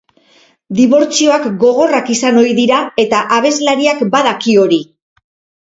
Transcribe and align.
Dibortzioak 0.79 1.43
gogorrak 1.65 2.09
izan 2.15 2.41
ohi 2.45 2.57
dira 2.63 2.81
eta 3.05 3.21
abeslariak 3.39 4.03
badaki 4.17 4.61
hori. 4.65 4.85